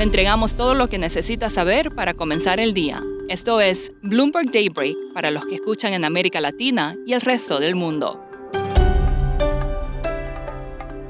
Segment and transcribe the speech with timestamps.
[0.00, 3.04] Le entregamos todo lo que necesita saber para comenzar el día.
[3.28, 7.74] Esto es Bloomberg Daybreak para los que escuchan en América Latina y el resto del
[7.74, 8.18] mundo.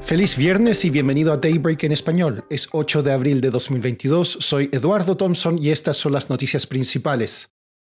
[0.01, 2.43] Feliz viernes y bienvenido a Daybreak en español.
[2.49, 7.49] Es 8 de abril de 2022, soy Eduardo Thompson y estas son las noticias principales.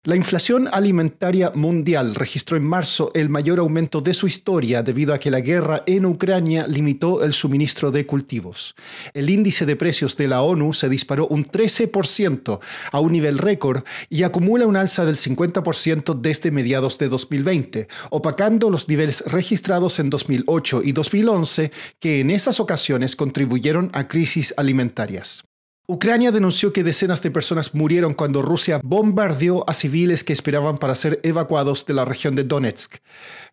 [0.06, 5.18] La inflación alimentaria mundial registró en marzo el mayor aumento de su historia debido a
[5.18, 8.76] que la guerra en Ucrania limitó el suministro de cultivos.
[9.16, 12.60] El índice de precios de la ONU se disparó un 13%
[12.92, 18.70] a un nivel récord y acumula un alza del 50% desde mediados de 2020, opacando
[18.70, 25.46] los niveles registrados en 2008 y 2011 que en esas ocasiones contribuyeron a crisis alimentarias.
[25.88, 30.96] Ucrania denunció que decenas de personas murieron cuando Rusia bombardeó a civiles que esperaban para
[30.96, 32.96] ser evacuados de la región de Donetsk.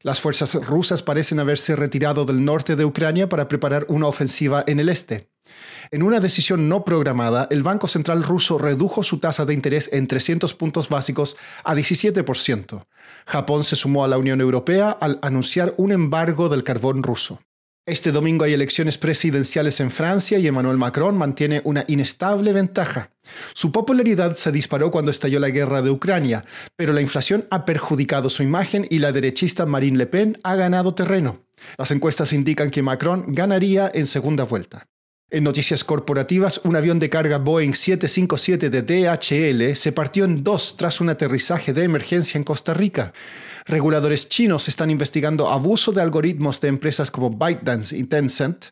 [0.01, 4.81] Las fuerzas rusas parecen haberse retirado del norte de Ucrania para preparar una ofensiva en
[4.81, 5.29] el este.
[5.91, 10.07] En una decisión no programada, el Banco Central ruso redujo su tasa de interés en
[10.07, 12.87] 300 puntos básicos a 17%.
[13.27, 17.41] Japón se sumó a la Unión Europea al anunciar un embargo del carbón ruso.
[17.85, 23.11] Este domingo hay elecciones presidenciales en Francia y Emmanuel Macron mantiene una inestable ventaja.
[23.55, 26.45] Su popularidad se disparó cuando estalló la guerra de Ucrania,
[26.77, 30.95] pero la inflación ha perjudicado su imagen y la derechista Marine Le Pen ha ganado
[30.95, 31.45] terreno.
[31.77, 34.87] Las encuestas indican que Macron ganaría en segunda vuelta.
[35.29, 40.77] En noticias corporativas, un avión de carga Boeing 757 de DHL se partió en dos
[40.77, 43.13] tras un aterrizaje de emergencia en Costa Rica.
[43.67, 48.67] Reguladores chinos están investigando abuso de algoritmos de empresas como ByteDance y Tencent.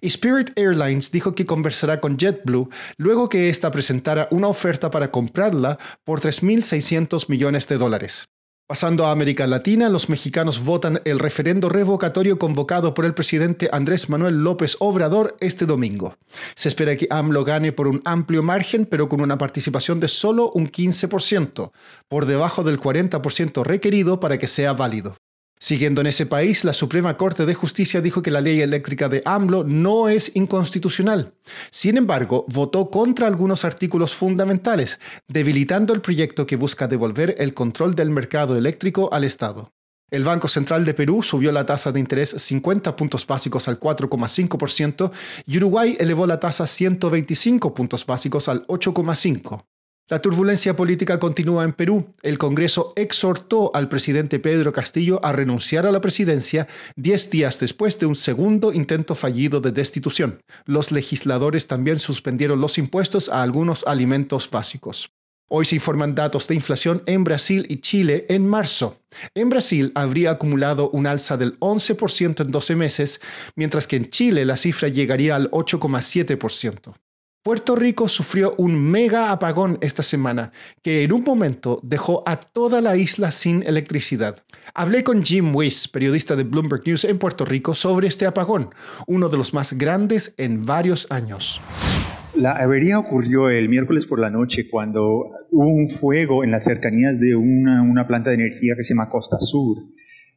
[0.00, 5.10] Y Spirit Airlines dijo que conversará con JetBlue luego que ésta presentara una oferta para
[5.10, 8.28] comprarla por 3.600 millones de dólares.
[8.70, 14.08] Pasando a América Latina, los mexicanos votan el referendo revocatorio convocado por el presidente Andrés
[14.08, 16.14] Manuel López Obrador este domingo.
[16.54, 20.52] Se espera que AMLO gane por un amplio margen, pero con una participación de solo
[20.54, 21.72] un 15%,
[22.06, 25.16] por debajo del 40% requerido para que sea válido.
[25.62, 29.20] Siguiendo en ese país, la Suprema Corte de Justicia dijo que la ley eléctrica de
[29.26, 31.34] AMLO no es inconstitucional.
[31.70, 34.98] Sin embargo, votó contra algunos artículos fundamentales,
[35.28, 39.70] debilitando el proyecto que busca devolver el control del mercado eléctrico al Estado.
[40.10, 45.12] El Banco Central de Perú subió la tasa de interés 50 puntos básicos al 4,5%
[45.44, 49.62] y Uruguay elevó la tasa 125 puntos básicos al 8,5%.
[50.10, 52.12] La turbulencia política continúa en Perú.
[52.22, 56.66] El Congreso exhortó al presidente Pedro Castillo a renunciar a la presidencia
[56.96, 60.40] diez días después de un segundo intento fallido de destitución.
[60.64, 65.12] Los legisladores también suspendieron los impuestos a algunos alimentos básicos.
[65.48, 69.00] Hoy se informan datos de inflación en Brasil y Chile en marzo.
[69.36, 73.20] En Brasil habría acumulado un alza del 11% en 12 meses,
[73.54, 76.94] mientras que en Chile la cifra llegaría al 8,7%.
[77.42, 80.52] Puerto Rico sufrió un mega apagón esta semana
[80.82, 84.42] que en un momento dejó a toda la isla sin electricidad.
[84.74, 88.68] Hablé con Jim Weiss, periodista de Bloomberg News en Puerto Rico, sobre este apagón,
[89.06, 91.62] uno de los más grandes en varios años.
[92.36, 97.18] La avería ocurrió el miércoles por la noche cuando hubo un fuego en las cercanías
[97.20, 99.78] de una, planta de energía que se llama Costa Sur.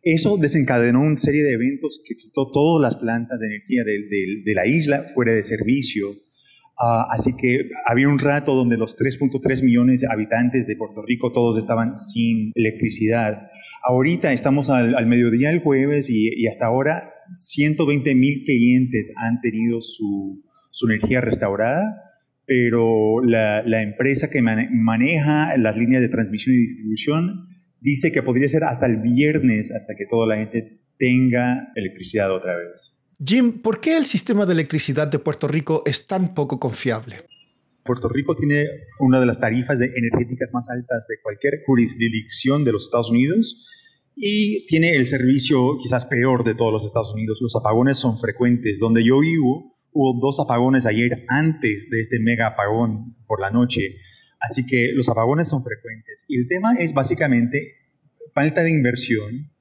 [0.03, 4.65] Eso desencadenó una serie de eventos que quitó todas las plantas de energía de la
[4.65, 6.15] isla fuera de servicio
[6.77, 11.31] Ah, así que había un rato donde los 3.3 millones de habitantes de Puerto Rico
[11.31, 13.49] todos estaban sin electricidad.
[13.83, 20.43] Ahorita estamos al, mediodía del jueves y, hasta ahora 120 mil clientes han tenido su,
[20.87, 21.95] energía restaurada,
[22.45, 27.47] pero la empresa que maneja las líneas de transmisión y distribución
[27.79, 32.55] dice que podría ser hasta el viernes hasta que toda la gente tenga electricidad otra
[32.57, 33.02] vez.
[33.23, 37.25] Jim, ¿por qué el sistema de electricidad de Puerto Rico es tan poco confiable?
[37.83, 38.65] Puerto Rico tiene
[38.99, 43.69] una de las tarifas de energéticas más altas de cualquier jurisdicción de los Estados Unidos
[44.15, 47.39] y tiene el servicio quizás peor de todos los Estados Unidos.
[47.41, 48.79] Los apagones son frecuentes.
[48.79, 53.97] Donde yo vivo, hubo dos apagones ayer antes de este mega apagón por la noche.
[54.39, 56.25] Así que los apagones son frecuentes.
[56.27, 57.75] Y el tema es básicamente
[58.33, 59.52] falta de inversión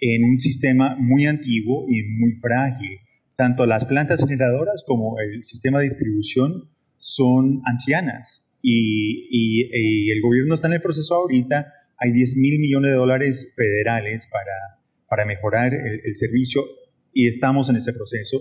[0.00, 2.98] en un sistema muy antiguo y muy frágil.
[3.36, 10.68] Tanto las plantas generadoras como el sistema de distribución son ancianas y, el gobierno está
[10.68, 11.72] en el proceso ahorita.
[11.98, 16.64] Hay 10 mil millones de dólares federales para, para mejorar el, el servicio
[17.12, 18.38] y estamos en ese proceso,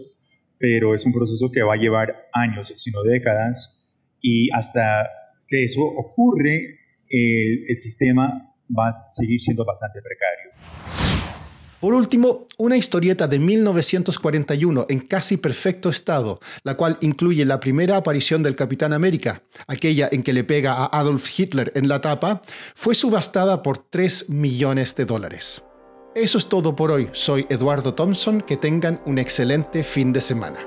[0.57, 5.07] pero es un proceso que va a llevar años, sino décadas, y hasta
[5.47, 11.14] que eso ocurre, el, el sistema va a seguir siendo bastante precario.
[11.85, 17.97] Por último, una historieta de 1941 en casi perfecto estado, la cual incluye la primera
[17.97, 22.41] aparición del Capitán América, aquella en que le pega a Adolf Hitler en la tapa,
[22.73, 25.61] fue subastada por 3 millones de dólares.
[26.15, 27.07] Eso es todo por hoy.
[27.11, 28.41] Soy Eduardo Thompson.
[28.41, 30.57] Que tengan un excelente fin de semana.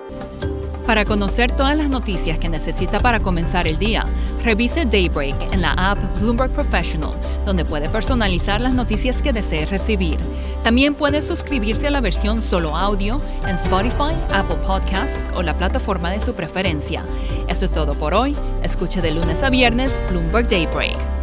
[0.89, 4.07] Para conocer todas las noticias que necesita para comenzar el día,
[4.43, 7.11] revise Daybreak en la app Bloomberg Professional,
[7.45, 10.17] donde puede personalizar las noticias que desee recibir.
[10.63, 16.11] También puede suscribirse a la versión solo audio en Spotify, Apple Podcasts o la plataforma
[16.11, 17.05] de su preferencia.
[17.49, 18.37] Eso es todo por hoy.
[18.63, 21.18] Escuche de lunes a viernes Bloomberg Daybreak.